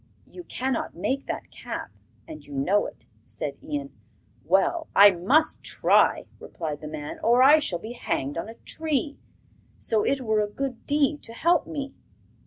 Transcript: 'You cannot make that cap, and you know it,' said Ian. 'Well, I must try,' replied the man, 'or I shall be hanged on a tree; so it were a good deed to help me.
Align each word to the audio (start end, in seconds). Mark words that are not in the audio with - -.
'You 0.25 0.43
cannot 0.45 0.95
make 0.95 1.27
that 1.27 1.51
cap, 1.51 1.91
and 2.27 2.43
you 2.43 2.55
know 2.55 2.87
it,' 2.87 3.05
said 3.23 3.55
Ian. 3.61 3.93
'Well, 4.43 4.87
I 4.95 5.11
must 5.11 5.61
try,' 5.63 6.25
replied 6.39 6.81
the 6.81 6.87
man, 6.87 7.19
'or 7.19 7.43
I 7.43 7.59
shall 7.59 7.77
be 7.77 7.91
hanged 7.93 8.35
on 8.35 8.49
a 8.49 8.55
tree; 8.65 9.19
so 9.77 10.03
it 10.03 10.21
were 10.21 10.41
a 10.41 10.49
good 10.49 10.87
deed 10.87 11.21
to 11.21 11.33
help 11.33 11.67
me. 11.67 11.93